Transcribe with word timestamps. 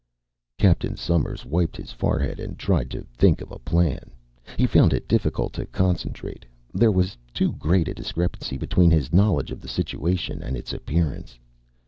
Captain 0.57 0.97
Somers 0.97 1.45
wiped 1.45 1.77
his 1.77 1.91
forehead 1.91 2.39
and 2.39 2.57
tried 2.57 2.89
to 2.89 3.03
think 3.15 3.39
of 3.39 3.51
a 3.51 3.59
plan. 3.59 4.09
He 4.57 4.65
found 4.65 4.93
it 4.93 5.07
difficult 5.07 5.53
to 5.53 5.67
concentrate. 5.67 6.43
There 6.73 6.91
was 6.91 7.15
too 7.35 7.51
great 7.51 7.87
a 7.87 7.93
discrepancy 7.93 8.57
between 8.57 8.89
his 8.89 9.13
knowledge 9.13 9.51
of 9.51 9.61
the 9.61 9.67
situation 9.69 10.41
and 10.41 10.57
its 10.57 10.73
appearance. 10.73 11.37